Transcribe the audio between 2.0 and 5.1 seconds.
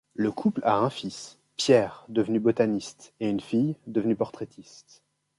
devenu botaniste et une fille devenue portraitiste.